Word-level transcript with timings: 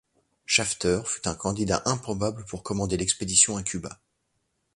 Shafter 0.47 1.03
fut 1.05 1.27
un 1.27 1.35
candidat 1.35 1.83
improbable 1.85 2.43
pour 2.45 2.63
commander 2.63 2.97
l'expédition 2.97 3.57
à 3.57 3.61
Cuba. 3.61 3.99